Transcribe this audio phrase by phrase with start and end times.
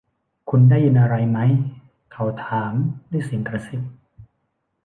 [0.49, 1.51] คุณได้ยินอะไรมั้ย
[2.13, 2.73] เขาถาม
[3.11, 3.81] ด้วยเสียงกระซิบ